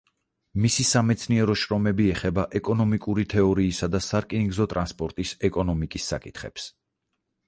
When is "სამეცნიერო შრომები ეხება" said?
0.91-2.45